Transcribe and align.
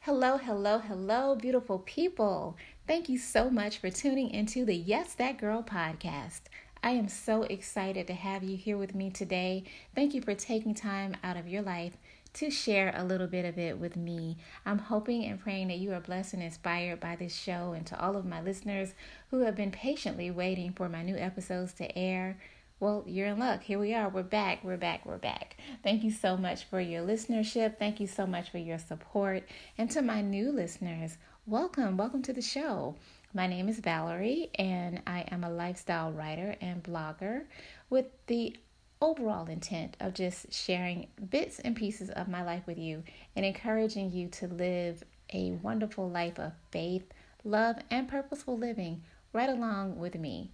Hello, 0.00 0.36
hello, 0.36 0.78
hello, 0.78 1.34
beautiful 1.34 1.78
people. 1.86 2.58
Thank 2.86 3.08
you 3.08 3.16
so 3.16 3.48
much 3.48 3.78
for 3.78 3.88
tuning 3.88 4.30
into 4.30 4.66
the 4.66 4.74
Yes 4.76 5.14
That 5.14 5.38
Girl 5.38 5.62
podcast. 5.62 6.40
I 6.82 6.90
am 6.90 7.08
so 7.08 7.44
excited 7.44 8.06
to 8.08 8.12
have 8.12 8.42
you 8.42 8.58
here 8.58 8.76
with 8.76 8.94
me 8.94 9.08
today. 9.08 9.64
Thank 9.94 10.12
you 10.12 10.20
for 10.20 10.34
taking 10.34 10.74
time 10.74 11.16
out 11.24 11.38
of 11.38 11.48
your 11.48 11.62
life 11.62 11.96
to 12.34 12.50
share 12.50 12.92
a 12.94 13.04
little 13.04 13.28
bit 13.28 13.46
of 13.46 13.58
it 13.58 13.78
with 13.78 13.96
me. 13.96 14.36
I'm 14.66 14.78
hoping 14.78 15.24
and 15.24 15.40
praying 15.40 15.68
that 15.68 15.78
you 15.78 15.94
are 15.94 16.00
blessed 16.00 16.34
and 16.34 16.42
inspired 16.42 17.00
by 17.00 17.16
this 17.16 17.34
show, 17.34 17.72
and 17.72 17.86
to 17.86 17.98
all 17.98 18.14
of 18.14 18.26
my 18.26 18.42
listeners 18.42 18.92
who 19.30 19.40
have 19.40 19.56
been 19.56 19.70
patiently 19.70 20.30
waiting 20.30 20.72
for 20.72 20.90
my 20.90 21.02
new 21.02 21.16
episodes 21.16 21.72
to 21.74 21.96
air. 21.96 22.36
Well, 22.80 23.02
you're 23.08 23.26
in 23.26 23.40
luck. 23.40 23.64
Here 23.64 23.78
we 23.80 23.92
are. 23.92 24.08
We're 24.08 24.22
back. 24.22 24.62
We're 24.62 24.76
back. 24.76 25.04
We're 25.04 25.18
back. 25.18 25.56
Thank 25.82 26.04
you 26.04 26.12
so 26.12 26.36
much 26.36 26.62
for 26.62 26.80
your 26.80 27.02
listenership. 27.02 27.76
Thank 27.76 27.98
you 27.98 28.06
so 28.06 28.24
much 28.24 28.50
for 28.50 28.58
your 28.58 28.78
support. 28.78 29.42
And 29.76 29.90
to 29.90 30.00
my 30.00 30.22
new 30.22 30.52
listeners, 30.52 31.18
welcome. 31.44 31.96
Welcome 31.96 32.22
to 32.22 32.32
the 32.32 32.40
show. 32.40 32.94
My 33.34 33.48
name 33.48 33.68
is 33.68 33.80
Valerie, 33.80 34.50
and 34.54 35.02
I 35.08 35.22
am 35.32 35.42
a 35.42 35.50
lifestyle 35.50 36.12
writer 36.12 36.54
and 36.60 36.80
blogger 36.80 37.46
with 37.90 38.06
the 38.28 38.56
overall 39.02 39.48
intent 39.48 39.96
of 39.98 40.14
just 40.14 40.52
sharing 40.52 41.08
bits 41.30 41.58
and 41.58 41.74
pieces 41.74 42.10
of 42.10 42.28
my 42.28 42.44
life 42.44 42.62
with 42.68 42.78
you 42.78 43.02
and 43.34 43.44
encouraging 43.44 44.12
you 44.12 44.28
to 44.28 44.46
live 44.46 45.02
a 45.32 45.50
wonderful 45.62 46.08
life 46.08 46.38
of 46.38 46.52
faith, 46.70 47.10
love, 47.42 47.78
and 47.90 48.08
purposeful 48.08 48.56
living 48.56 49.02
right 49.32 49.48
along 49.48 49.98
with 49.98 50.14
me. 50.14 50.52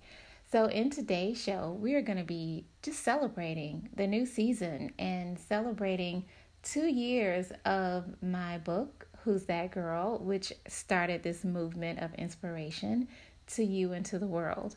So, 0.55 0.67
in 0.67 0.89
today's 0.89 1.43
show, 1.43 1.77
we 1.81 1.95
are 1.95 2.01
going 2.01 2.19
to 2.19 2.23
be 2.23 2.67
just 2.81 3.03
celebrating 3.03 3.89
the 3.97 4.07
new 4.07 4.25
season 4.25 4.93
and 5.01 5.37
celebrating 5.37 6.27
two 6.63 6.87
years 6.87 7.51
of 7.65 8.05
my 8.23 8.59
book, 8.59 9.09
Who's 9.25 9.47
That 9.47 9.73
Girl, 9.73 10.17
which 10.21 10.53
started 10.69 11.25
this 11.25 11.43
movement 11.43 11.99
of 11.99 12.15
inspiration 12.15 13.09
to 13.49 13.65
you 13.65 13.95
and 13.95 14.07
to 14.07 14.21
the 14.21 14.29
world. 14.29 14.77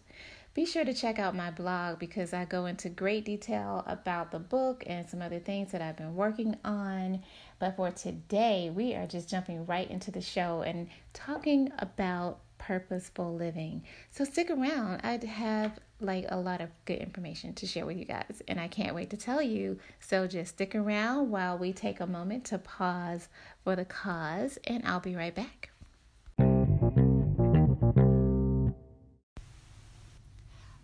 Be 0.55 0.65
sure 0.65 0.83
to 0.83 0.95
check 0.95 1.19
out 1.19 1.35
my 1.35 1.51
blog 1.51 1.99
because 1.99 2.33
I 2.33 2.45
go 2.45 2.65
into 2.65 2.89
great 2.89 3.25
detail 3.25 3.83
about 3.85 4.31
the 4.31 4.39
book 4.39 4.83
and 4.87 5.07
some 5.07 5.21
other 5.21 5.37
things 5.37 5.71
that 5.73 5.83
I've 5.83 5.97
been 5.97 6.15
working 6.15 6.57
on. 6.65 7.21
But 7.59 7.75
for 7.75 7.91
today, 7.91 8.71
we 8.73 8.95
are 8.95 9.05
just 9.05 9.29
jumping 9.29 9.67
right 9.67 9.87
into 9.91 10.09
the 10.09 10.21
show 10.21 10.63
and 10.63 10.89
talking 11.13 11.71
about 11.77 12.39
purposeful 12.57 13.33
living. 13.33 13.83
So 14.11 14.23
stick 14.23 14.49
around. 14.49 15.01
I 15.03 15.23
have 15.25 15.79
like 15.99 16.25
a 16.29 16.39
lot 16.39 16.61
of 16.61 16.69
good 16.85 16.99
information 16.99 17.53
to 17.55 17.65
share 17.65 17.85
with 17.85 17.97
you 17.97 18.05
guys, 18.05 18.41
and 18.47 18.59
I 18.59 18.67
can't 18.67 18.95
wait 18.95 19.09
to 19.11 19.17
tell 19.17 19.41
you. 19.41 19.79
So 19.99 20.27
just 20.27 20.51
stick 20.55 20.75
around 20.75 21.31
while 21.31 21.57
we 21.57 21.73
take 21.73 21.99
a 21.99 22.07
moment 22.07 22.45
to 22.45 22.57
pause 22.57 23.27
for 23.63 23.75
the 23.75 23.85
cause, 23.85 24.57
and 24.65 24.85
I'll 24.85 24.99
be 24.99 25.15
right 25.15 25.33
back. 25.33 25.69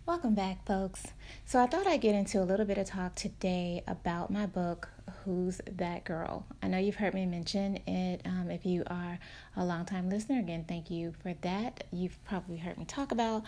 Welcome 0.06 0.34
back, 0.34 0.66
folks. 0.66 1.02
So, 1.46 1.58
I 1.58 1.66
thought 1.66 1.86
I'd 1.86 2.02
get 2.02 2.14
into 2.14 2.40
a 2.40 2.44
little 2.44 2.66
bit 2.66 2.76
of 2.76 2.86
talk 2.86 3.14
today 3.14 3.82
about 3.86 4.30
my 4.30 4.44
book, 4.44 4.90
Who's 5.24 5.60
That 5.76 6.04
Girl? 6.04 6.44
I 6.62 6.68
know 6.68 6.76
you've 6.78 6.96
heard 6.96 7.14
me 7.14 7.24
mention 7.24 7.76
it. 7.86 8.20
Um, 8.26 8.50
if 8.50 8.66
you 8.66 8.82
are 8.86 9.18
a 9.56 9.64
longtime 9.64 10.10
listener, 10.10 10.38
again, 10.38 10.64
thank 10.68 10.90
you 10.90 11.14
for 11.22 11.34
that. 11.40 11.84
You've 11.90 12.22
probably 12.24 12.58
heard 12.58 12.76
me 12.76 12.84
talk 12.84 13.10
about 13.10 13.42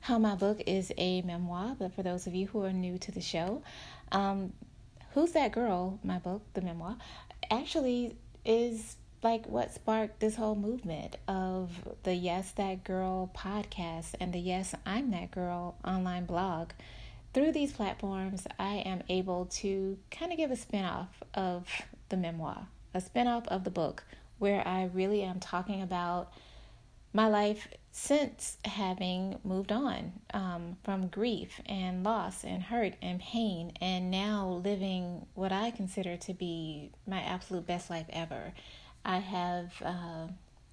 how 0.00 0.18
my 0.18 0.34
book 0.34 0.60
is 0.66 0.92
a 0.98 1.22
memoir, 1.22 1.76
but 1.78 1.94
for 1.94 2.02
those 2.02 2.26
of 2.26 2.34
you 2.34 2.48
who 2.48 2.64
are 2.64 2.72
new 2.72 2.98
to 2.98 3.12
the 3.12 3.20
show, 3.20 3.62
um, 4.10 4.52
Who's 5.14 5.32
That 5.32 5.52
Girl? 5.52 5.98
My 6.02 6.18
book, 6.18 6.42
the 6.54 6.62
memoir, 6.62 6.96
actually 7.50 8.16
is 8.44 8.96
like 9.22 9.46
what 9.46 9.72
sparked 9.72 10.18
this 10.20 10.36
whole 10.36 10.56
movement 10.56 11.16
of 11.28 11.70
the 12.02 12.14
Yes 12.14 12.52
That 12.52 12.82
Girl 12.84 13.30
podcast 13.36 14.14
and 14.18 14.32
the 14.32 14.38
Yes 14.40 14.74
I'm 14.84 15.10
That 15.10 15.30
Girl 15.30 15.76
online 15.84 16.24
blog. 16.24 16.70
Through 17.32 17.52
these 17.52 17.72
platforms, 17.72 18.46
I 18.58 18.76
am 18.78 19.02
able 19.08 19.46
to 19.46 19.98
kind 20.10 20.32
of 20.32 20.38
give 20.38 20.50
a 20.50 20.56
spinoff 20.56 21.08
of 21.32 21.68
the 22.08 22.16
memoir, 22.16 22.66
a 22.92 23.00
spinoff 23.00 23.46
of 23.46 23.62
the 23.62 23.70
book, 23.70 24.02
where 24.38 24.66
I 24.66 24.90
really 24.92 25.22
am 25.22 25.38
talking 25.38 25.80
about 25.80 26.32
my 27.12 27.28
life 27.28 27.68
since 27.92 28.58
having 28.64 29.38
moved 29.44 29.70
on 29.70 30.12
um, 30.34 30.76
from 30.82 31.06
grief 31.06 31.60
and 31.66 32.02
loss 32.02 32.42
and 32.42 32.64
hurt 32.64 32.94
and 33.00 33.20
pain, 33.20 33.74
and 33.80 34.10
now 34.10 34.60
living 34.64 35.26
what 35.34 35.52
I 35.52 35.70
consider 35.70 36.16
to 36.16 36.34
be 36.34 36.90
my 37.06 37.20
absolute 37.20 37.66
best 37.66 37.90
life 37.90 38.06
ever. 38.10 38.52
I 39.04 39.18
have 39.18 39.72
uh, 39.84 40.26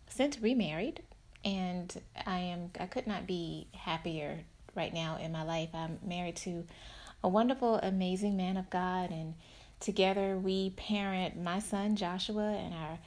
since 0.09 0.41
remarried, 0.41 1.03
and 1.45 2.01
I 2.25 2.39
am 2.39 2.71
I 2.79 2.87
could 2.87 3.05
not 3.05 3.27
be 3.27 3.67
happier 3.73 4.39
right 4.77 4.93
now 4.93 5.17
in 5.17 5.31
my 5.31 5.43
life. 5.43 5.69
I'm 5.73 5.99
married 6.05 6.37
to 6.37 6.65
a 7.23 7.27
wonderful, 7.27 7.75
amazing 7.77 8.37
man 8.37 8.55
of 8.55 8.69
God, 8.69 9.09
and 9.09 9.33
together 9.79 10.37
we 10.37 10.69
parent 10.71 11.35
my 11.41 11.59
son 11.59 11.95
Joshua 11.95 12.53
and 12.53 12.73
our 12.73 12.99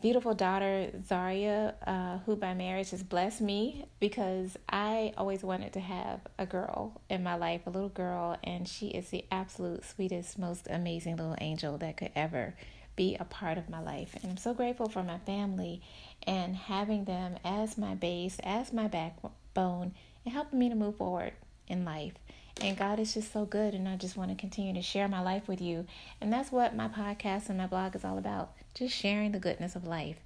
beautiful 0.00 0.34
daughter 0.34 0.90
Zaria, 1.06 1.74
uh, 1.86 2.18
who 2.26 2.34
by 2.34 2.54
marriage 2.54 2.90
has 2.90 3.04
blessed 3.04 3.40
me 3.40 3.84
because 4.00 4.56
I 4.68 5.12
always 5.16 5.44
wanted 5.44 5.72
to 5.74 5.80
have 5.80 6.20
a 6.38 6.44
girl 6.44 7.00
in 7.08 7.22
my 7.22 7.36
life, 7.36 7.66
a 7.66 7.70
little 7.70 7.88
girl, 7.88 8.36
and 8.42 8.66
she 8.66 8.88
is 8.88 9.10
the 9.10 9.24
absolute 9.30 9.84
sweetest, 9.84 10.38
most 10.38 10.66
amazing 10.68 11.16
little 11.16 11.36
angel 11.40 11.78
that 11.78 11.96
could 11.96 12.10
ever 12.16 12.54
be 12.96 13.16
a 13.18 13.24
part 13.24 13.58
of 13.58 13.70
my 13.70 13.80
life. 13.80 14.14
And 14.20 14.30
I'm 14.32 14.36
so 14.36 14.52
grateful 14.52 14.88
for 14.88 15.02
my 15.02 15.18
family 15.18 15.80
and 16.26 16.56
having 16.56 17.04
them 17.04 17.36
as 17.44 17.78
my 17.78 17.94
base, 17.94 18.38
as 18.42 18.72
my 18.72 18.88
backbone, 18.88 19.94
and 20.24 20.34
helping 20.34 20.58
me 20.58 20.68
to 20.68 20.74
move 20.74 20.96
forward 20.96 21.32
in 21.68 21.84
life. 21.84 22.12
And 22.60 22.76
God 22.76 23.00
is 23.00 23.14
just 23.14 23.32
so 23.32 23.44
good, 23.44 23.74
and 23.74 23.88
I 23.88 23.96
just 23.96 24.16
want 24.16 24.30
to 24.30 24.36
continue 24.36 24.74
to 24.74 24.82
share 24.82 25.08
my 25.08 25.20
life 25.20 25.48
with 25.48 25.60
you. 25.60 25.86
And 26.20 26.32
that's 26.32 26.52
what 26.52 26.76
my 26.76 26.88
podcast 26.88 27.48
and 27.48 27.58
my 27.58 27.66
blog 27.66 27.96
is 27.96 28.04
all 28.04 28.18
about 28.18 28.52
just 28.74 28.94
sharing 28.94 29.32
the 29.32 29.38
goodness 29.38 29.74
of 29.74 29.86
life. 29.86 30.18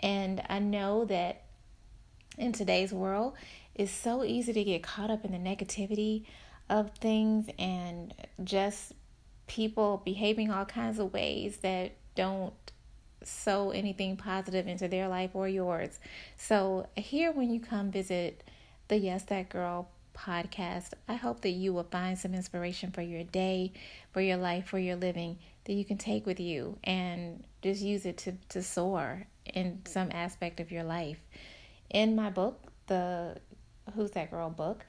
And 0.00 0.42
I 0.48 0.58
know 0.58 1.04
that 1.06 1.42
in 2.36 2.52
today's 2.52 2.92
world, 2.92 3.34
it's 3.74 3.92
so 3.92 4.24
easy 4.24 4.52
to 4.52 4.64
get 4.64 4.82
caught 4.82 5.10
up 5.10 5.24
in 5.24 5.32
the 5.32 5.38
negativity 5.38 6.24
of 6.68 6.90
things 6.96 7.48
and 7.58 8.12
just 8.42 8.92
people 9.46 10.02
behaving 10.04 10.50
all 10.50 10.64
kinds 10.64 10.98
of 10.98 11.12
ways 11.12 11.58
that 11.58 11.92
don't 12.14 12.54
sow 13.22 13.70
anything 13.70 14.16
positive 14.16 14.66
into 14.66 14.88
their 14.88 15.08
life 15.08 15.30
or 15.34 15.48
yours. 15.48 15.98
So, 16.36 16.88
here 16.96 17.32
when 17.32 17.50
you 17.50 17.60
come 17.60 17.90
visit 17.90 18.44
the 18.88 18.96
Yes 18.96 19.22
That 19.24 19.50
Girl 19.50 19.88
podcast, 20.16 20.92
I 21.06 21.14
hope 21.14 21.42
that 21.42 21.50
you 21.50 21.72
will 21.72 21.84
find 21.84 22.18
some 22.18 22.34
inspiration 22.34 22.90
for 22.90 23.02
your 23.02 23.22
day, 23.22 23.72
for 24.12 24.20
your 24.20 24.38
life, 24.38 24.66
for 24.66 24.78
your 24.78 24.96
living 24.96 25.38
that 25.64 25.74
you 25.74 25.84
can 25.84 25.98
take 25.98 26.24
with 26.24 26.40
you 26.40 26.78
and 26.82 27.44
just 27.62 27.82
use 27.82 28.06
it 28.06 28.16
to, 28.18 28.32
to 28.48 28.62
soar 28.62 29.26
in 29.44 29.82
some 29.84 30.10
aspect 30.12 30.58
of 30.58 30.72
your 30.72 30.84
life. 30.84 31.18
In 31.90 32.16
my 32.16 32.30
book, 32.30 32.60
the 32.86 33.36
Who's 33.94 34.12
That 34.12 34.30
Girl 34.30 34.48
book, 34.48 34.86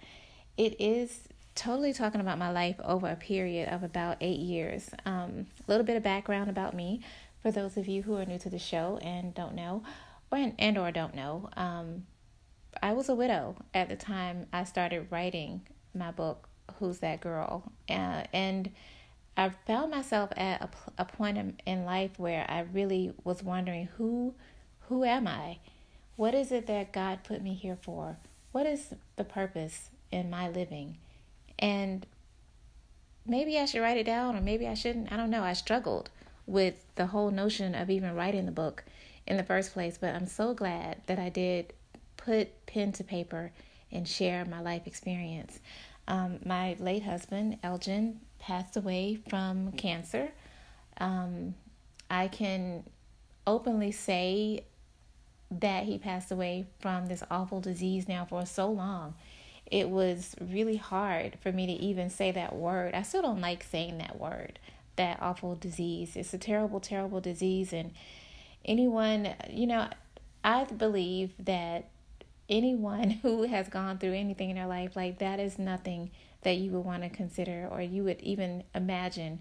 it 0.57 0.79
is 0.79 1.19
totally 1.55 1.91
talking 1.91 2.21
about 2.21 2.37
my 2.37 2.51
life 2.51 2.79
over 2.83 3.07
a 3.07 3.17
period 3.17 3.67
of 3.67 3.83
about 3.83 4.17
eight 4.21 4.39
years. 4.39 4.89
Um, 5.05 5.47
a 5.67 5.71
little 5.71 5.85
bit 5.85 5.97
of 5.97 6.03
background 6.03 6.49
about 6.49 6.73
me 6.73 7.01
for 7.41 7.51
those 7.51 7.75
of 7.75 7.87
you 7.87 8.03
who 8.03 8.15
are 8.15 8.25
new 8.25 8.39
to 8.39 8.49
the 8.49 8.59
show 8.59 8.97
and 9.01 9.33
don't 9.33 9.55
know, 9.55 9.83
or 10.31 10.37
and, 10.37 10.53
and 10.57 10.77
or 10.77 10.91
don't 10.91 11.15
know. 11.15 11.49
Um, 11.57 12.05
I 12.81 12.93
was 12.93 13.09
a 13.09 13.15
widow 13.15 13.55
at 13.73 13.89
the 13.89 13.95
time 13.95 14.47
I 14.53 14.63
started 14.63 15.07
writing 15.09 15.61
my 15.93 16.11
book, 16.11 16.47
Who's 16.79 16.99
That 16.99 17.21
Girl? 17.21 17.71
Uh, 17.89 18.23
and 18.33 18.71
I 19.35 19.49
found 19.65 19.91
myself 19.91 20.31
at 20.37 20.61
a, 20.61 20.69
a 21.01 21.05
point 21.05 21.37
in, 21.37 21.59
in 21.65 21.85
life 21.85 22.11
where 22.17 22.45
I 22.49 22.61
really 22.61 23.13
was 23.23 23.43
wondering 23.43 23.89
who 23.97 24.35
who 24.89 25.03
am 25.03 25.27
I? 25.27 25.59
What 26.15 26.33
is 26.33 26.51
it 26.51 26.65
that 26.65 26.91
God 26.91 27.23
put 27.23 27.43
me 27.43 27.53
here 27.53 27.77
for? 27.79 28.17
What 28.51 28.65
is 28.65 28.93
the 29.15 29.23
purpose 29.23 29.91
in 30.11 30.29
my 30.29 30.49
living? 30.49 30.97
And 31.59 32.05
maybe 33.25 33.59
I 33.59 33.65
should 33.65 33.81
write 33.81 33.97
it 33.97 34.05
down 34.05 34.35
or 34.35 34.41
maybe 34.41 34.67
I 34.67 34.73
shouldn't. 34.73 35.11
I 35.11 35.17
don't 35.17 35.29
know. 35.29 35.43
I 35.43 35.53
struggled 35.53 36.09
with 36.47 36.83
the 36.95 37.05
whole 37.05 37.29
notion 37.29 37.75
of 37.75 37.91
even 37.91 38.15
writing 38.15 38.47
the 38.47 38.51
book 38.51 38.83
in 39.27 39.37
the 39.37 39.43
first 39.43 39.73
place, 39.73 39.97
but 39.99 40.15
I'm 40.15 40.25
so 40.25 40.55
glad 40.55 41.01
that 41.05 41.19
I 41.19 41.29
did 41.29 41.73
put 42.23 42.65
pen 42.65 42.91
to 42.93 43.03
paper 43.03 43.51
and 43.91 44.07
share 44.07 44.45
my 44.45 44.61
life 44.61 44.85
experience. 44.85 45.59
Um, 46.07 46.39
my 46.45 46.75
late 46.79 47.03
husband, 47.03 47.57
Elgin, 47.63 48.19
passed 48.39 48.77
away 48.77 49.19
from 49.29 49.71
cancer. 49.73 50.29
Um, 50.97 51.55
I 52.09 52.27
can 52.27 52.83
openly 53.45 53.91
say 53.91 54.65
that 55.51 55.83
he 55.83 55.97
passed 55.97 56.31
away 56.31 56.67
from 56.79 57.07
this 57.07 57.23
awful 57.31 57.59
disease 57.61 58.07
now 58.07 58.25
for 58.25 58.45
so 58.45 58.69
long 58.69 59.15
it 59.71 59.89
was 59.89 60.35
really 60.41 60.77
hard 60.77 61.37
for 61.41 61.51
me 61.51 61.67
to 61.67 61.73
even 61.73 62.09
say 62.09 62.31
that 62.31 62.55
word. 62.55 62.95
I 62.95 63.03
still 63.03 63.21
don't 63.21 63.41
like 63.41 63.63
saying 63.63 63.99
that 63.99 64.19
word, 64.19 64.57
that 64.95 65.19
awful 65.21 65.55
disease. 65.55 66.15
It's 66.15 66.33
a 66.33 66.37
terrible, 66.37 66.79
terrible 66.79 67.21
disease. 67.21 67.71
And 67.71 67.91
anyone, 68.65 69.35
you 69.49 69.67
know, 69.67 69.87
I 70.43 70.63
believe 70.65 71.33
that 71.39 71.89
anyone 72.49 73.09
who 73.21 73.43
has 73.43 73.69
gone 73.69 73.97
through 73.97 74.13
anything 74.13 74.49
in 74.49 74.55
their 74.55 74.67
life, 74.67 74.95
like 74.95 75.19
that 75.19 75.39
is 75.39 75.59
nothing 75.59 76.11
that 76.41 76.57
you 76.57 76.71
would 76.71 76.85
want 76.85 77.03
to 77.03 77.09
consider 77.09 77.67
or 77.69 77.81
you 77.81 78.03
would 78.03 78.21
even 78.21 78.63
imagine 78.73 79.39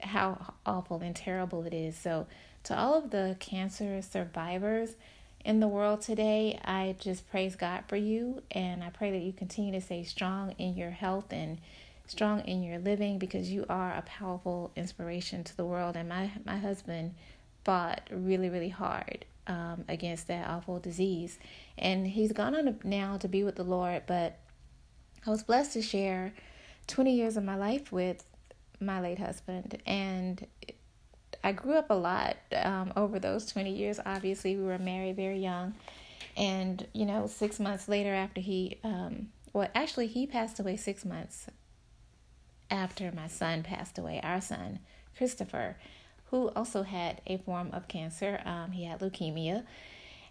how 0.00 0.54
awful 0.64 1.00
and 1.00 1.16
terrible 1.16 1.64
it 1.64 1.74
is. 1.74 1.96
So, 1.96 2.26
to 2.64 2.78
all 2.78 2.94
of 2.94 3.10
the 3.10 3.36
cancer 3.40 4.02
survivors 4.02 4.96
in 5.44 5.60
the 5.60 5.68
world 5.68 6.02
today, 6.02 6.60
I 6.64 6.94
just 6.98 7.28
praise 7.30 7.56
God 7.56 7.84
for 7.88 7.96
you 7.96 8.42
and 8.50 8.84
I 8.84 8.90
pray 8.90 9.10
that 9.12 9.22
you 9.22 9.32
continue 9.32 9.72
to 9.72 9.80
stay 9.80 10.04
strong 10.04 10.54
in 10.58 10.76
your 10.76 10.90
health 10.90 11.32
and 11.32 11.58
strong 12.06 12.40
in 12.40 12.62
your 12.62 12.78
living 12.78 13.18
because 13.18 13.50
you 13.50 13.64
are 13.70 13.92
a 13.94 14.02
powerful 14.02 14.72
inspiration 14.76 15.42
to 15.44 15.56
the 15.56 15.64
world. 15.64 15.96
And 15.96 16.08
my, 16.08 16.32
my 16.44 16.58
husband 16.58 17.14
fought 17.64 18.02
really, 18.10 18.50
really 18.50 18.68
hard 18.68 19.24
um, 19.46 19.84
against 19.88 20.28
that 20.28 20.48
awful 20.48 20.78
disease. 20.78 21.38
And 21.78 22.06
he's 22.06 22.32
gone 22.32 22.54
on 22.54 22.78
now 22.84 23.16
to 23.18 23.28
be 23.28 23.42
with 23.44 23.56
the 23.56 23.64
Lord, 23.64 24.04
but 24.06 24.38
I 25.26 25.30
was 25.30 25.42
blessed 25.42 25.74
to 25.74 25.82
share 25.82 26.32
20 26.86 27.14
years 27.14 27.36
of 27.36 27.44
my 27.44 27.56
life 27.56 27.92
with 27.92 28.24
my 28.80 29.00
late 29.00 29.18
husband. 29.18 29.80
And 29.86 30.46
I 31.42 31.52
grew 31.52 31.74
up 31.74 31.90
a 31.90 31.94
lot 31.94 32.36
um, 32.54 32.92
over 32.96 33.18
those 33.18 33.46
20 33.46 33.70
years. 33.72 34.00
Obviously, 34.04 34.56
we 34.56 34.64
were 34.64 34.78
married 34.78 35.16
very 35.16 35.38
young. 35.38 35.74
And, 36.36 36.86
you 36.92 37.06
know, 37.06 37.26
six 37.26 37.58
months 37.58 37.88
later, 37.88 38.14
after 38.14 38.40
he, 38.40 38.78
um, 38.84 39.28
well, 39.52 39.68
actually, 39.74 40.06
he 40.06 40.26
passed 40.26 40.60
away 40.60 40.76
six 40.76 41.04
months 41.04 41.46
after 42.70 43.10
my 43.12 43.26
son 43.26 43.62
passed 43.62 43.98
away, 43.98 44.20
our 44.22 44.40
son, 44.40 44.78
Christopher, 45.16 45.76
who 46.30 46.48
also 46.50 46.82
had 46.82 47.20
a 47.26 47.38
form 47.38 47.70
of 47.72 47.88
cancer. 47.88 48.40
Um, 48.44 48.72
he 48.72 48.84
had 48.84 49.00
leukemia. 49.00 49.64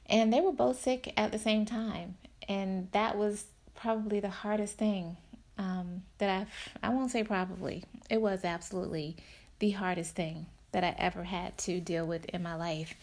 And 0.05 0.33
they 0.33 0.41
were 0.41 0.51
both 0.51 0.81
sick 0.81 1.13
at 1.17 1.31
the 1.31 1.39
same 1.39 1.65
time. 1.65 2.15
And 2.47 2.89
that 2.93 3.17
was 3.17 3.45
probably 3.75 4.19
the 4.19 4.29
hardest 4.29 4.77
thing 4.77 5.17
um, 5.57 6.03
that 6.17 6.29
I've, 6.29 6.47
I 6.81 6.89
won't 6.89 7.11
say 7.11 7.23
probably, 7.23 7.83
it 8.09 8.21
was 8.21 8.43
absolutely 8.43 9.17
the 9.59 9.71
hardest 9.71 10.15
thing 10.15 10.47
that 10.71 10.83
I 10.83 10.95
ever 10.97 11.23
had 11.23 11.57
to 11.59 11.79
deal 11.79 12.05
with 12.05 12.25
in 12.25 12.41
my 12.41 12.55
life. 12.55 12.95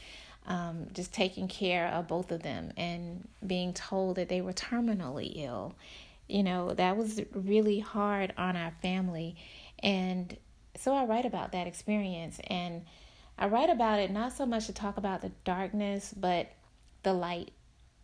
Um, 0.47 0.87
just 0.93 1.13
taking 1.13 1.49
care 1.49 1.89
of 1.89 2.07
both 2.07 2.31
of 2.31 2.43
them 2.43 2.73
and 2.77 3.27
being 3.45 3.73
told 3.73 4.17
that 4.17 4.29
they 4.29 4.41
were 4.41 4.53
terminally 4.53 5.33
ill. 5.35 5.75
You 6.29 6.45
know, 6.45 6.73
that 6.75 6.97
was 6.97 7.21
really 7.35 7.81
hard 7.81 8.33
on 8.39 8.57
our 8.57 8.73
family. 8.81 9.37
And 9.83 10.37
so 10.79 10.95
I 10.95 11.05
write 11.05 11.25
about 11.25 11.53
that 11.53 11.67
experience. 11.67 12.41
And 12.49 12.83
I 13.39 13.49
write 13.49 13.71
about 13.71 14.01
it 14.01 14.11
not 14.11 14.33
so 14.33 14.47
much 14.47 14.67
to 14.67 14.73
talk 14.73 14.97
about 14.97 15.23
the 15.23 15.33
darkness, 15.45 16.15
but 16.17 16.53
the 17.03 17.13
light 17.13 17.53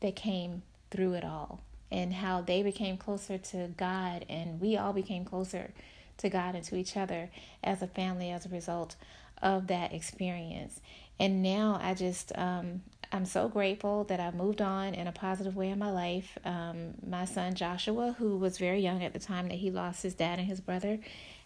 that 0.00 0.16
came 0.16 0.62
through 0.90 1.14
it 1.14 1.24
all 1.24 1.60
and 1.90 2.12
how 2.12 2.40
they 2.40 2.62
became 2.62 2.96
closer 2.96 3.38
to 3.38 3.68
God 3.76 4.24
and 4.28 4.60
we 4.60 4.76
all 4.76 4.92
became 4.92 5.24
closer 5.24 5.72
to 6.18 6.28
God 6.28 6.54
and 6.54 6.64
to 6.64 6.76
each 6.76 6.96
other 6.96 7.30
as 7.62 7.82
a 7.82 7.86
family 7.86 8.30
as 8.30 8.46
a 8.46 8.48
result 8.48 8.96
of 9.42 9.66
that 9.66 9.92
experience. 9.92 10.80
And 11.18 11.42
now 11.42 11.78
I 11.82 11.94
just, 11.94 12.32
um, 12.36 12.82
I'm 13.10 13.26
so 13.26 13.48
grateful 13.48 14.04
that 14.04 14.20
I 14.20 14.30
moved 14.30 14.62
on 14.62 14.94
in 14.94 15.06
a 15.06 15.12
positive 15.12 15.56
way 15.56 15.70
in 15.70 15.78
my 15.78 15.90
life. 15.90 16.38
Um, 16.44 16.94
my 17.06 17.24
son 17.24 17.54
Joshua, 17.54 18.14
who 18.18 18.38
was 18.38 18.58
very 18.58 18.80
young 18.80 19.02
at 19.02 19.12
the 19.12 19.18
time 19.18 19.48
that 19.48 19.58
he 19.58 19.70
lost 19.70 20.02
his 20.02 20.14
dad 20.14 20.38
and 20.38 20.48
his 20.48 20.60
brother, 20.60 20.98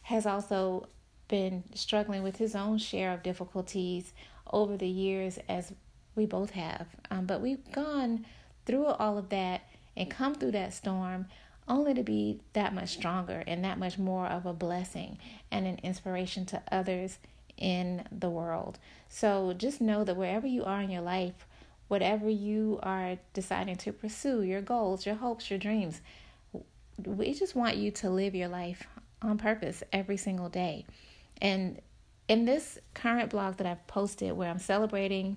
has 0.02 0.26
also 0.26 0.88
been 1.28 1.64
struggling 1.74 2.22
with 2.22 2.36
his 2.36 2.54
own 2.54 2.78
share 2.78 3.12
of 3.12 3.22
difficulties 3.22 4.12
over 4.52 4.76
the 4.76 4.88
years, 4.88 5.38
as 5.48 5.72
we 6.14 6.26
both 6.26 6.50
have. 6.50 6.86
Um, 7.10 7.26
but 7.26 7.40
we've 7.40 7.70
gone 7.72 8.26
through 8.64 8.86
all 8.86 9.18
of 9.18 9.28
that 9.30 9.62
and 9.96 10.10
come 10.10 10.34
through 10.34 10.52
that 10.52 10.72
storm 10.72 11.26
only 11.68 11.94
to 11.94 12.02
be 12.02 12.40
that 12.52 12.74
much 12.74 12.90
stronger 12.90 13.42
and 13.46 13.64
that 13.64 13.78
much 13.78 13.98
more 13.98 14.26
of 14.26 14.46
a 14.46 14.52
blessing 14.52 15.18
and 15.50 15.66
an 15.66 15.78
inspiration 15.82 16.46
to 16.46 16.62
others 16.70 17.18
in 17.56 18.04
the 18.12 18.30
world. 18.30 18.78
So 19.08 19.52
just 19.52 19.80
know 19.80 20.04
that 20.04 20.16
wherever 20.16 20.46
you 20.46 20.64
are 20.64 20.80
in 20.80 20.90
your 20.90 21.02
life, 21.02 21.46
whatever 21.88 22.28
you 22.28 22.78
are 22.82 23.16
deciding 23.32 23.76
to 23.76 23.92
pursue, 23.92 24.42
your 24.42 24.60
goals, 24.60 25.06
your 25.06 25.14
hopes, 25.16 25.50
your 25.50 25.58
dreams, 25.58 26.00
we 27.04 27.34
just 27.34 27.54
want 27.54 27.76
you 27.76 27.90
to 27.90 28.10
live 28.10 28.34
your 28.34 28.48
life 28.48 28.86
on 29.22 29.38
purpose 29.38 29.82
every 29.92 30.16
single 30.16 30.48
day. 30.48 30.84
And 31.40 31.80
in 32.28 32.44
this 32.44 32.78
current 32.94 33.30
blog 33.30 33.56
that 33.56 33.66
I've 33.66 33.86
posted, 33.86 34.32
where 34.32 34.50
I'm 34.50 34.58
celebrating 34.58 35.36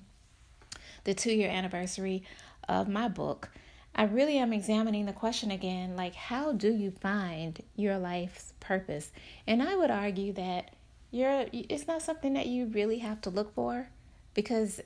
the 1.04 1.14
two 1.14 1.32
year 1.32 1.50
anniversary 1.50 2.24
of 2.68 2.88
my 2.88 3.08
book, 3.08 3.50
I 3.96 4.04
really 4.04 4.38
am 4.38 4.54
examining 4.54 5.06
the 5.06 5.14
question 5.14 5.52
again 5.52 5.96
like, 5.96 6.16
how 6.16 6.52
do 6.52 6.72
you 6.72 6.92
find 6.92 7.62
your 7.76 7.98
life's 7.98 8.54
purpose? 8.60 9.12
And 9.48 9.62
I 9.62 9.76
would 9.76 9.92
argue 9.92 10.34
that 10.34 10.76
you're, 11.12 11.46
it's 11.52 11.88
not 11.88 12.02
something 12.02 12.34
that 12.34 12.48
you 12.48 12.68
really 12.68 13.00
have 13.00 13.22
to 13.22 13.30
look 13.30 13.54
for 13.54 13.90
because 14.34 14.80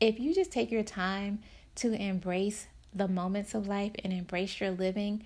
if 0.00 0.18
you 0.18 0.34
just 0.34 0.50
take 0.50 0.70
your 0.70 0.82
time 0.82 1.40
to 1.76 1.92
embrace 1.92 2.66
the 2.94 3.08
moments 3.08 3.54
of 3.54 3.66
life 3.66 3.92
and 4.02 4.12
embrace 4.12 4.60
your 4.60 4.70
living, 4.70 5.24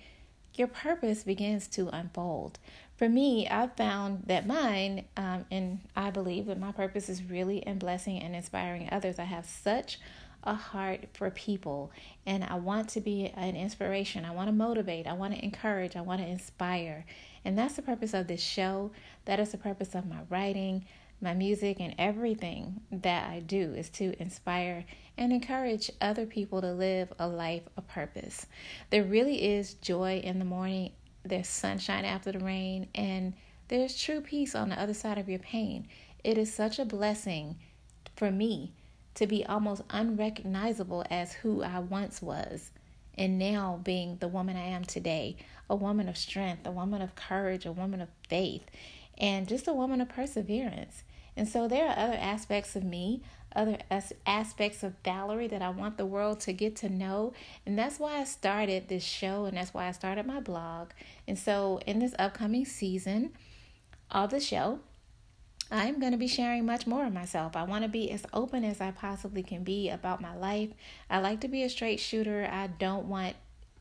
your 0.55 0.67
purpose 0.67 1.23
begins 1.23 1.67
to 1.67 1.89
unfold. 1.89 2.59
For 2.97 3.09
me, 3.09 3.47
I've 3.47 3.75
found 3.75 4.23
that 4.27 4.45
mine, 4.45 5.05
um, 5.17 5.45
and 5.51 5.79
I 5.95 6.11
believe 6.11 6.45
that 6.45 6.59
my 6.59 6.71
purpose 6.71 7.09
is 7.09 7.23
really 7.23 7.57
in 7.57 7.79
blessing 7.79 8.19
and 8.19 8.35
inspiring 8.35 8.87
others. 8.91 9.17
I 9.19 9.23
have 9.23 9.45
such 9.45 9.99
a 10.43 10.53
heart 10.53 11.05
for 11.13 11.29
people 11.31 11.91
and 12.25 12.43
I 12.43 12.55
want 12.55 12.89
to 12.89 13.01
be 13.01 13.31
an 13.35 13.55
inspiration. 13.55 14.25
I 14.25 14.31
want 14.31 14.49
to 14.49 14.53
motivate. 14.53 15.07
I 15.07 15.13
want 15.13 15.33
to 15.33 15.43
encourage. 15.43 15.95
I 15.95 16.01
want 16.01 16.21
to 16.21 16.27
inspire. 16.27 17.05
And 17.45 17.57
that's 17.57 17.75
the 17.75 17.81
purpose 17.81 18.13
of 18.13 18.27
this 18.27 18.41
show. 18.41 18.91
That 19.25 19.39
is 19.39 19.51
the 19.51 19.57
purpose 19.57 19.95
of 19.95 20.05
my 20.05 20.19
writing, 20.29 20.85
my 21.21 21.33
music, 21.33 21.77
and 21.79 21.95
everything 21.97 22.81
that 22.91 23.29
I 23.29 23.39
do 23.39 23.73
is 23.73 23.89
to 23.91 24.13
inspire 24.21 24.85
and 25.17 25.31
encourage 25.31 25.91
other 26.01 26.25
people 26.25 26.61
to 26.61 26.73
live 26.73 27.13
a 27.19 27.27
life 27.27 27.63
of 27.77 27.87
purpose. 27.87 28.45
There 28.89 29.03
really 29.03 29.43
is 29.43 29.75
joy 29.75 30.21
in 30.23 30.39
the 30.39 30.45
morning, 30.45 30.91
there's 31.23 31.47
sunshine 31.47 32.05
after 32.05 32.31
the 32.31 32.39
rain, 32.39 32.87
and 32.93 33.33
there's 33.67 33.99
true 33.99 34.21
peace 34.21 34.55
on 34.55 34.69
the 34.69 34.79
other 34.79 34.93
side 34.93 35.17
of 35.17 35.29
your 35.29 35.39
pain. 35.39 35.87
It 36.23 36.37
is 36.37 36.53
such 36.53 36.79
a 36.79 36.85
blessing 36.85 37.57
for 38.15 38.31
me 38.31 38.73
to 39.15 39.27
be 39.27 39.45
almost 39.45 39.83
unrecognizable 39.89 41.05
as 41.09 41.33
who 41.33 41.63
I 41.63 41.79
once 41.79 42.21
was, 42.21 42.71
and 43.17 43.37
now 43.37 43.79
being 43.83 44.17
the 44.17 44.27
woman 44.27 44.57
I 44.57 44.67
am 44.67 44.85
today 44.85 45.37
a 45.69 45.75
woman 45.75 46.09
of 46.09 46.17
strength, 46.17 46.67
a 46.67 46.71
woman 46.71 47.01
of 47.01 47.15
courage, 47.15 47.65
a 47.65 47.71
woman 47.71 48.01
of 48.01 48.09
faith, 48.27 48.63
and 49.17 49.47
just 49.47 49.67
a 49.67 49.73
woman 49.73 50.01
of 50.01 50.09
perseverance. 50.09 51.03
And 51.35 51.47
so 51.47 51.67
there 51.67 51.87
are 51.87 51.97
other 51.97 52.17
aspects 52.19 52.75
of 52.75 52.83
me, 52.83 53.21
other 53.55 53.77
aspects 54.25 54.83
of 54.83 54.93
Valerie 55.03 55.47
that 55.47 55.61
I 55.61 55.69
want 55.69 55.97
the 55.97 56.05
world 56.05 56.39
to 56.41 56.53
get 56.53 56.75
to 56.77 56.89
know. 56.89 57.33
And 57.65 57.77
that's 57.77 57.99
why 57.99 58.19
I 58.19 58.23
started 58.23 58.87
this 58.87 59.03
show 59.03 59.45
and 59.45 59.57
that's 59.57 59.73
why 59.73 59.87
I 59.87 59.91
started 59.91 60.25
my 60.25 60.39
blog. 60.39 60.89
And 61.27 61.37
so 61.37 61.79
in 61.85 61.99
this 61.99 62.13
upcoming 62.17 62.65
season 62.65 63.31
of 64.11 64.31
the 64.31 64.39
show, 64.39 64.79
I'm 65.71 65.99
going 65.99 66.11
to 66.11 66.17
be 66.17 66.27
sharing 66.27 66.65
much 66.65 66.85
more 66.85 67.05
of 67.05 67.13
myself. 67.13 67.55
I 67.55 67.63
want 67.63 67.83
to 67.83 67.89
be 67.89 68.11
as 68.11 68.25
open 68.31 68.63
as 68.63 68.79
I 68.79 68.91
possibly 68.91 69.41
can 69.41 69.63
be 69.63 69.89
about 69.89 70.21
my 70.21 70.35
life. 70.35 70.69
I 71.09 71.19
like 71.19 71.41
to 71.41 71.47
be 71.47 71.63
a 71.63 71.69
straight 71.69 71.99
shooter. 71.99 72.47
I 72.51 72.67
don't 72.67 73.05
want 73.05 73.35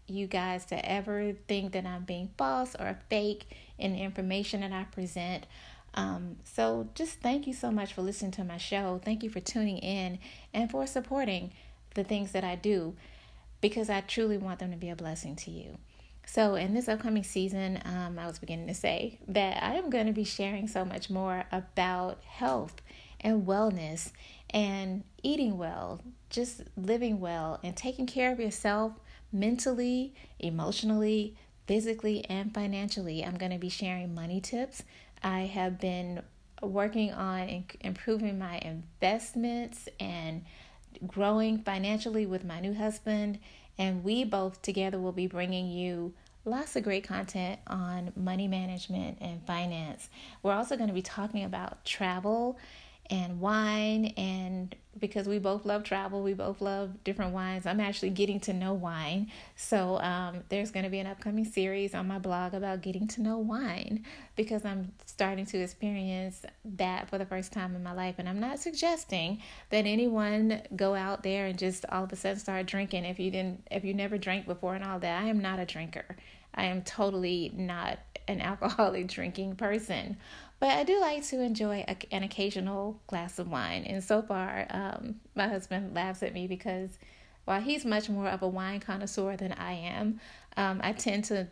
you 0.07 0.27
guys 0.27 0.65
to 0.67 0.91
ever 0.91 1.33
think 1.49 1.73
that 1.73 1.87
I'm 1.87 2.05
being 2.05 2.31
false 2.37 2.75
or 2.75 2.99
fake 3.09 3.47
in 3.79 3.93
the 3.93 3.99
information 3.99 4.61
that 4.61 4.73
I 4.73 4.85
present. 4.85 5.47
Um, 5.95 6.37
so 6.45 6.89
just 6.95 7.21
thank 7.21 7.47
you 7.47 7.53
so 7.53 7.71
much 7.71 7.93
for 7.93 8.03
listening 8.03 8.31
to 8.33 8.45
my 8.45 8.57
show. 8.57 9.01
Thank 9.05 9.23
you 9.23 9.31
for 9.31 9.41
tuning 9.41 9.79
in 9.79 10.19
and 10.55 10.71
for 10.71 10.87
supporting 10.87 11.53
the 11.95 12.05
things 12.05 12.33
that 12.33 12.45
I 12.45 12.57
do 12.57 12.97
because 13.61 13.91
I 13.91 14.01
truly 14.01 14.39
want 14.39 14.59
them 14.59 14.71
to 14.71 14.77
be 14.77 14.89
a 14.91 14.97
blessing 14.97 15.37
to 15.37 15.51
you. 15.51 15.79
So, 16.25 16.55
in 16.55 16.73
this 16.73 16.89
upcoming 16.89 17.25
season, 17.25 17.81
um, 17.85 18.19
I 18.19 18.27
was 18.27 18.39
beginning 18.39 18.69
to 18.69 18.75
say 18.75 19.19
that 19.29 19.63
I 19.63 19.75
am 19.75 19.91
going 19.91 20.07
to 20.07 20.13
be 20.13 20.25
sharing 20.25 20.69
so 20.69 20.85
much 20.85 21.11
more 21.11 21.45
about 21.51 22.23
health 22.25 22.81
and 23.21 23.47
wellness 23.47 24.13
and 24.51 25.03
eating 25.23 25.59
well, 25.59 26.01
just 26.31 26.63
living 26.77 27.21
well, 27.21 27.59
and 27.63 27.77
taking 27.77 28.07
care 28.07 28.33
of 28.33 28.39
yourself 28.39 28.93
mentally, 29.33 30.15
emotionally, 30.39 31.35
physically, 31.67 32.25
and 32.27 32.55
financially. 32.55 33.25
I'm 33.25 33.37
going 33.37 33.53
to 33.53 33.59
be 33.59 33.69
sharing 33.69 34.15
money 34.15 34.41
tips. 34.41 34.83
I 35.23 35.41
have 35.43 35.79
been 35.79 36.23
working 36.63 37.13
on 37.13 37.65
improving 37.81 38.39
my 38.39 38.59
investments 38.59 39.89
and 39.99 40.45
growing 41.07 41.59
financially 41.59 42.27
with 42.27 42.45
my 42.45 42.61
new 42.61 42.75
husband 42.75 43.39
and 43.79 44.05
we 44.05 44.25
both 44.25 44.63
together 44.63 44.99
will 44.99 45.13
be 45.13 45.27
bringing 45.27 45.71
you 45.71 46.13
lots 46.45 46.77
of 46.77 46.83
great 46.83 47.05
content 47.05 47.59
on 47.67 48.13
money 48.17 48.49
management 48.49 49.19
and 49.21 49.45
finance. 49.47 50.09
We're 50.43 50.53
also 50.53 50.77
going 50.77 50.89
to 50.89 50.95
be 50.95 51.03
talking 51.03 51.45
about 51.45 51.85
travel 51.85 52.59
and 53.11 53.41
wine 53.41 54.07
and 54.17 54.75
because 54.99 55.27
we 55.27 55.39
both 55.39 55.65
love 55.65 55.83
travel 55.83 56.23
we 56.23 56.35
both 56.35 56.61
love 56.61 57.03
different 57.03 57.33
wines 57.33 57.67
i'm 57.67 57.81
actually 57.81 58.11
getting 58.11 58.39
to 58.39 58.53
know 58.53 58.73
wine. 58.73 59.31
So 59.57 59.99
um, 60.01 60.45
there's 60.49 60.71
going 60.71 60.85
to 60.85 60.91
be 60.91 60.99
an 60.99 61.07
upcoming 61.07 61.45
series 61.45 61.95
on 61.95 62.07
my 62.07 62.19
blog 62.19 62.55
about 62.55 62.83
getting 62.83 63.09
to 63.09 63.23
know 63.23 63.39
wine 63.39 64.05
because 64.37 64.65
i'm 64.65 64.93
starting 65.07 65.47
to 65.47 65.59
experience 65.59 66.43
that 66.65 67.09
for 67.09 67.19
the 67.19 67.27
first 67.27 67.53
time 67.53 67.75
in 67.75 67.83
my 67.83 67.93
life 67.93 68.17
and 68.19 68.29
i'm 68.29 68.41
not 68.41 68.59
suggesting 68.59 69.41
that 69.71 69.87
anyone 69.87 70.63
go 70.77 70.95
out 70.95 71.23
there 71.23 71.47
and 71.47 71.59
just 71.59 71.85
all 71.87 72.05
of 72.05 72.13
a 72.13 72.17
sudden 72.17 72.39
start 72.39 72.67
drinking 72.67 73.05
if 73.05 73.19
you 73.19 73.31
didn't 73.31 73.67
if 73.71 73.85
you 73.85 73.95
never 73.95 74.19
drank 74.19 74.47
before 74.47 74.75
and 74.75 74.85
all 74.85 74.99
that. 75.01 75.23
I 75.23 75.27
am 75.27 75.41
not 75.41 75.59
a 75.59 75.67
drinker. 75.67 76.17
I 76.55 76.65
am 76.65 76.83
totally 76.83 77.53
not 77.55 77.99
an 78.29 78.41
alcoholic 78.41 79.07
drinking 79.09 79.57
person 79.57 80.17
but 80.63 80.71
I 80.71 80.85
do 80.85 81.01
like 81.01 81.25
to 81.25 81.41
enjoy 81.41 81.85
a, 81.89 81.97
an 82.15 82.23
occasional 82.23 83.01
glass 83.09 83.41
of 83.41 83.51
wine. 83.51 83.83
And 83.83 84.03
so 84.03 84.23
far, 84.23 84.65
um, 84.71 85.17
my 85.35 85.49
husband 85.49 85.93
laughs 85.93 86.23
at 86.23 86.33
me 86.33 86.47
because 86.47 86.91
while 87.47 87.61
he's 87.61 87.85
much 87.85 88.09
more 88.09 88.29
of 88.29 88.43
a 88.43 88.47
wine 88.49 88.79
connoisseur 88.79 89.37
than 89.37 89.55
I 89.55 89.73
am, 89.73 90.21
um, 90.57 90.81
I 90.85 90.93
tend 90.93 91.25
to 91.25 91.49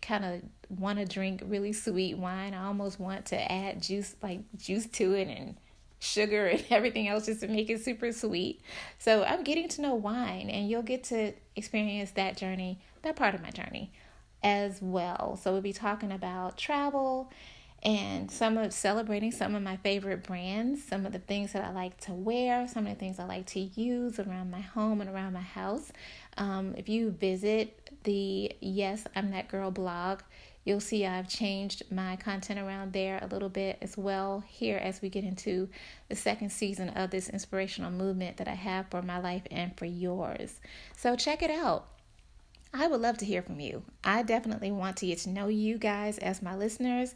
kind 0.00 0.24
of 0.24 0.42
want 0.78 1.00
to 1.00 1.06
drink 1.06 1.42
really 1.44 1.72
sweet 1.72 2.16
wine. 2.16 2.54
I 2.54 2.66
almost 2.66 3.00
want 3.00 3.26
to 3.26 3.52
add 3.52 3.82
juice, 3.82 4.14
like 4.22 4.42
juice 4.56 4.86
to 4.86 5.14
it 5.14 5.26
and 5.26 5.56
sugar 5.98 6.46
and 6.46 6.64
everything 6.70 7.08
else 7.08 7.26
just 7.26 7.40
to 7.40 7.48
make 7.48 7.68
it 7.68 7.82
super 7.84 8.12
sweet. 8.12 8.60
So 9.00 9.24
I'm 9.24 9.42
getting 9.42 9.66
to 9.70 9.82
know 9.82 9.96
wine, 9.96 10.48
and 10.48 10.70
you'll 10.70 10.82
get 10.82 11.02
to 11.04 11.32
experience 11.56 12.12
that 12.12 12.36
journey, 12.36 12.78
that 13.02 13.16
part 13.16 13.34
of 13.34 13.42
my 13.42 13.50
journey 13.50 13.90
as 14.42 14.80
well. 14.80 15.38
So 15.42 15.52
we'll 15.52 15.60
be 15.60 15.72
talking 15.72 16.12
about 16.12 16.56
travel 16.56 17.30
and 17.82 18.30
some 18.30 18.56
of 18.58 18.72
celebrating 18.72 19.32
some 19.32 19.56
of 19.56 19.62
my 19.62 19.76
favorite 19.76 20.22
brands, 20.22 20.84
some 20.84 21.04
of 21.04 21.12
the 21.12 21.18
things 21.18 21.52
that 21.52 21.64
I 21.64 21.72
like 21.72 21.98
to 22.02 22.12
wear, 22.12 22.68
some 22.68 22.86
of 22.86 22.92
the 22.92 22.98
things 22.98 23.18
I 23.18 23.24
like 23.24 23.46
to 23.46 23.60
use 23.60 24.20
around 24.20 24.52
my 24.52 24.60
home 24.60 25.00
and 25.00 25.10
around 25.10 25.32
my 25.32 25.40
house. 25.40 25.90
Um, 26.36 26.74
if 26.76 26.88
you 26.88 27.10
visit 27.10 27.90
the 28.04 28.52
Yes, 28.60 29.06
I'm 29.16 29.32
That 29.32 29.48
Girl 29.48 29.72
blog, 29.72 30.20
you'll 30.64 30.78
see 30.78 31.04
I've 31.04 31.28
changed 31.28 31.82
my 31.90 32.14
content 32.16 32.60
around 32.60 32.92
there 32.92 33.18
a 33.20 33.26
little 33.26 33.48
bit 33.48 33.78
as 33.82 33.96
well 33.96 34.44
here 34.46 34.78
as 34.78 35.02
we 35.02 35.08
get 35.08 35.24
into 35.24 35.68
the 36.08 36.14
second 36.14 36.50
season 36.50 36.90
of 36.90 37.10
this 37.10 37.28
inspirational 37.28 37.90
movement 37.90 38.36
that 38.36 38.46
I 38.46 38.54
have 38.54 38.86
for 38.90 39.02
my 39.02 39.18
life 39.18 39.42
and 39.50 39.76
for 39.76 39.86
yours. 39.86 40.60
So 40.96 41.16
check 41.16 41.42
it 41.42 41.50
out. 41.50 41.88
I 42.74 42.86
would 42.86 43.00
love 43.00 43.18
to 43.18 43.24
hear 43.24 43.42
from 43.42 43.60
you. 43.60 43.82
I 44.02 44.22
definitely 44.22 44.70
want 44.70 44.96
to 44.98 45.06
get 45.06 45.18
to 45.18 45.30
know 45.30 45.48
you 45.48 45.78
guys 45.78 46.18
as 46.18 46.42
my 46.42 46.56
listeners 46.56 47.14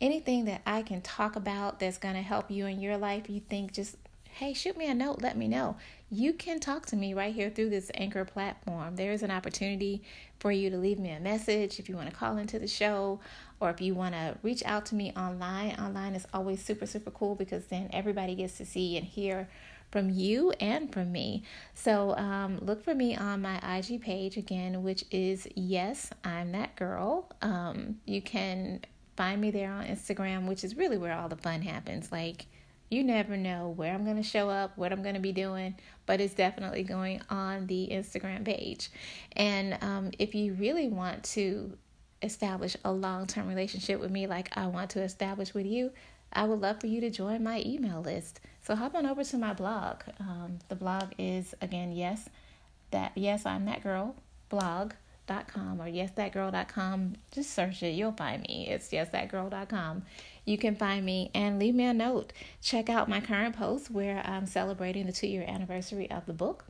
anything 0.00 0.44
that 0.46 0.62
I 0.66 0.82
can 0.82 1.00
talk 1.00 1.36
about 1.36 1.80
that's 1.80 1.98
going 1.98 2.14
to 2.14 2.22
help 2.22 2.50
you 2.50 2.66
in 2.66 2.80
your 2.80 2.96
life, 2.96 3.28
you 3.28 3.40
think 3.40 3.72
just, 3.72 3.96
hey, 4.24 4.52
shoot 4.52 4.76
me 4.76 4.88
a 4.88 4.94
note, 4.94 5.20
let 5.20 5.36
me 5.36 5.48
know. 5.48 5.76
You 6.10 6.32
can 6.32 6.60
talk 6.60 6.86
to 6.86 6.96
me 6.96 7.14
right 7.14 7.34
here 7.34 7.50
through 7.50 7.70
this 7.70 7.90
Anchor 7.94 8.24
platform. 8.24 8.96
There 8.96 9.12
is 9.12 9.22
an 9.22 9.30
opportunity 9.30 10.02
for 10.38 10.52
you 10.52 10.70
to 10.70 10.78
leave 10.78 10.98
me 10.98 11.10
a 11.10 11.20
message 11.20 11.78
if 11.78 11.88
you 11.88 11.96
want 11.96 12.08
to 12.08 12.16
call 12.16 12.38
into 12.38 12.58
the 12.58 12.68
show 12.68 13.20
or 13.60 13.70
if 13.70 13.80
you 13.80 13.94
want 13.94 14.14
to 14.14 14.36
reach 14.42 14.62
out 14.64 14.86
to 14.86 14.94
me 14.94 15.12
online. 15.16 15.72
Online 15.78 16.14
is 16.14 16.26
always 16.32 16.62
super, 16.62 16.86
super 16.86 17.10
cool 17.10 17.34
because 17.34 17.66
then 17.66 17.90
everybody 17.92 18.34
gets 18.34 18.56
to 18.58 18.64
see 18.64 18.96
and 18.96 19.06
hear 19.06 19.48
from 19.90 20.10
you 20.10 20.52
and 20.60 20.92
from 20.92 21.12
me. 21.12 21.44
So 21.74 22.16
um, 22.16 22.58
look 22.60 22.84
for 22.84 22.94
me 22.94 23.16
on 23.16 23.42
my 23.42 23.58
IG 23.78 24.02
page 24.02 24.36
again, 24.36 24.82
which 24.82 25.04
is 25.10 25.48
Yes, 25.54 26.10
I'm 26.24 26.52
That 26.52 26.76
Girl. 26.76 27.30
Um, 27.42 27.96
you 28.04 28.20
can 28.20 28.80
Find 29.18 29.40
me 29.40 29.50
there 29.50 29.72
on 29.72 29.84
Instagram, 29.84 30.46
which 30.46 30.62
is 30.62 30.76
really 30.76 30.96
where 30.96 31.12
all 31.12 31.28
the 31.28 31.34
fun 31.34 31.60
happens. 31.60 32.12
Like, 32.12 32.46
you 32.88 33.02
never 33.02 33.36
know 33.36 33.74
where 33.74 33.92
I'm 33.92 34.04
going 34.04 34.16
to 34.16 34.22
show 34.22 34.48
up, 34.48 34.78
what 34.78 34.92
I'm 34.92 35.02
going 35.02 35.16
to 35.16 35.20
be 35.20 35.32
doing, 35.32 35.74
but 36.06 36.20
it's 36.20 36.34
definitely 36.34 36.84
going 36.84 37.20
on 37.28 37.66
the 37.66 37.88
Instagram 37.90 38.44
page. 38.44 38.90
And 39.32 39.76
um, 39.82 40.12
if 40.20 40.36
you 40.36 40.54
really 40.54 40.86
want 40.86 41.24
to 41.24 41.76
establish 42.22 42.76
a 42.84 42.92
long 42.92 43.26
term 43.26 43.48
relationship 43.48 43.98
with 43.98 44.12
me, 44.12 44.28
like 44.28 44.56
I 44.56 44.68
want 44.68 44.90
to 44.90 45.02
establish 45.02 45.52
with 45.52 45.66
you, 45.66 45.90
I 46.32 46.44
would 46.44 46.60
love 46.60 46.80
for 46.80 46.86
you 46.86 47.00
to 47.00 47.10
join 47.10 47.42
my 47.42 47.62
email 47.64 48.00
list. 48.00 48.40
So 48.62 48.74
hop 48.74 48.94
on 48.94 49.06
over 49.06 49.24
to 49.24 49.38
my 49.38 49.54
blog. 49.54 50.02
Um, 50.20 50.58
the 50.68 50.76
blog 50.76 51.12
is 51.18 51.54
again, 51.60 51.92
yes, 51.92 52.28
that 52.90 53.12
yes, 53.14 53.46
I'm 53.46 53.64
that 53.66 53.82
girl 53.82 54.14
blog 54.48 54.92
com 55.46 55.80
or 55.80 55.86
yesthatgirl.com. 55.86 57.14
Just 57.32 57.52
search 57.52 57.82
it, 57.82 57.90
you'll 57.90 58.12
find 58.12 58.42
me. 58.42 58.66
It's 58.68 58.90
yesthatgirl.com. 58.90 60.02
You 60.44 60.58
can 60.58 60.74
find 60.74 61.04
me 61.04 61.30
and 61.34 61.58
leave 61.58 61.74
me 61.74 61.84
a 61.84 61.92
note. 61.92 62.32
Check 62.62 62.88
out 62.88 63.08
my 63.08 63.20
current 63.20 63.56
post 63.56 63.90
where 63.90 64.22
I'm 64.24 64.46
celebrating 64.46 65.06
the 65.06 65.12
two 65.12 65.26
year 65.26 65.44
anniversary 65.46 66.10
of 66.10 66.26
the 66.26 66.32
book. 66.32 66.64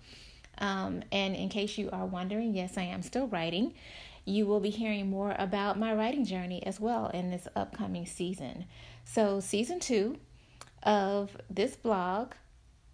Um, 0.58 1.02
and 1.12 1.36
in 1.36 1.48
case 1.48 1.78
you 1.78 1.88
are 1.92 2.04
wondering, 2.04 2.54
yes, 2.54 2.76
I 2.76 2.82
am 2.82 3.02
still 3.02 3.28
writing. 3.28 3.74
You 4.28 4.47
will 4.47 4.61
be 4.61 4.70
hearing 4.70 5.08
more 5.08 5.35
about 5.38 5.78
my 5.78 5.94
writing 5.94 6.25
journey 6.25 6.64
as 6.66 6.78
well 6.78 7.08
in 7.08 7.30
this 7.30 7.49
upcoming 7.56 8.06
season. 8.06 8.66
So, 9.04 9.40
season 9.40 9.80
two 9.80 10.18
of 10.82 11.37
this 11.49 11.76
blog, 11.76 12.32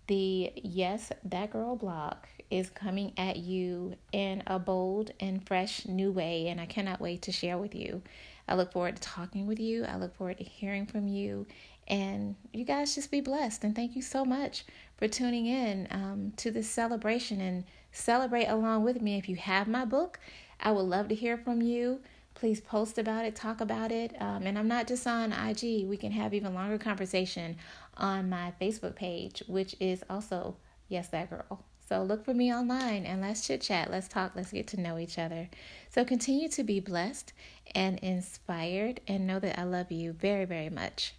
the 0.06 0.52
Yes 0.56 1.10
That 1.24 1.50
Girl 1.50 1.74
blog, 1.76 2.16
is 2.50 2.70
coming 2.70 3.12
at 3.16 3.36
you 3.36 3.96
in 4.12 4.44
a 4.46 4.58
bold 4.60 5.10
and 5.18 5.44
fresh 5.46 5.86
new 5.86 6.12
way, 6.12 6.46
and 6.46 6.60
I 6.60 6.66
cannot 6.66 7.00
wait 7.00 7.22
to 7.22 7.32
share 7.32 7.58
with 7.58 7.74
you. 7.74 8.02
I 8.46 8.54
look 8.54 8.72
forward 8.72 8.96
to 8.96 9.02
talking 9.02 9.46
with 9.46 9.58
you. 9.58 9.84
I 9.84 9.96
look 9.96 10.14
forward 10.14 10.38
to 10.38 10.44
hearing 10.44 10.86
from 10.86 11.08
you. 11.08 11.46
And 11.88 12.36
you 12.52 12.64
guys 12.64 12.94
just 12.94 13.10
be 13.10 13.20
blessed. 13.20 13.64
And 13.64 13.74
thank 13.74 13.96
you 13.96 14.02
so 14.02 14.24
much 14.24 14.64
for 14.96 15.08
tuning 15.08 15.46
in 15.46 15.88
um, 15.90 16.32
to 16.36 16.50
this 16.50 16.68
celebration 16.68 17.40
and 17.40 17.64
celebrate 17.92 18.46
along 18.46 18.84
with 18.84 19.00
me. 19.02 19.18
If 19.18 19.28
you 19.28 19.36
have 19.36 19.66
my 19.68 19.84
book, 19.84 20.18
I 20.60 20.72
would 20.72 20.82
love 20.82 21.08
to 21.08 21.14
hear 21.14 21.36
from 21.36 21.62
you. 21.62 22.00
Please 22.34 22.60
post 22.60 22.98
about 22.98 23.24
it, 23.24 23.36
talk 23.36 23.60
about 23.60 23.92
it. 23.92 24.14
Um, 24.20 24.46
and 24.46 24.58
I'm 24.58 24.68
not 24.68 24.88
just 24.88 25.06
on 25.06 25.32
IG, 25.32 25.86
we 25.86 25.96
can 25.96 26.12
have 26.12 26.34
even 26.34 26.54
longer 26.54 26.78
conversation 26.78 27.56
on 27.96 28.28
my 28.28 28.52
Facebook 28.60 28.96
page, 28.96 29.42
which 29.46 29.76
is 29.78 30.02
also 30.10 30.56
Yes 30.88 31.08
That 31.08 31.30
Girl. 31.30 31.64
So 31.86 32.02
look 32.02 32.24
for 32.24 32.32
me 32.32 32.52
online 32.52 33.04
and 33.04 33.20
let's 33.20 33.46
chit 33.46 33.60
chat, 33.60 33.90
let's 33.90 34.08
talk, 34.08 34.32
let's 34.34 34.50
get 34.50 34.66
to 34.68 34.80
know 34.80 34.98
each 34.98 35.18
other. 35.18 35.48
So 35.90 36.04
continue 36.04 36.48
to 36.48 36.62
be 36.62 36.80
blessed 36.80 37.32
and 37.74 37.98
inspired 37.98 39.00
and 39.06 39.26
know 39.26 39.38
that 39.38 39.58
I 39.58 39.64
love 39.64 39.92
you 39.92 40.12
very, 40.12 40.46
very 40.46 40.70
much. 40.70 41.14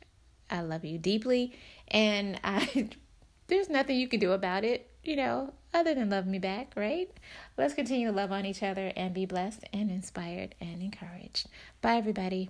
I 0.49 0.61
love 0.61 0.83
you 0.83 0.97
deeply 0.97 1.53
and 1.87 2.39
I 2.43 2.89
there's 3.47 3.69
nothing 3.69 3.97
you 3.97 4.07
can 4.07 4.19
do 4.19 4.31
about 4.31 4.63
it, 4.63 4.89
you 5.03 5.15
know, 5.15 5.53
other 5.75 5.93
than 5.93 6.09
love 6.09 6.25
me 6.25 6.39
back, 6.39 6.71
right? 6.75 7.09
Let's 7.57 7.73
continue 7.73 8.07
to 8.07 8.13
love 8.13 8.31
on 8.31 8.45
each 8.45 8.63
other 8.63 8.93
and 8.95 9.13
be 9.13 9.25
blessed 9.25 9.65
and 9.73 9.91
inspired 9.91 10.55
and 10.61 10.81
encouraged. 10.81 11.47
Bye 11.81 11.97
everybody. 11.97 12.49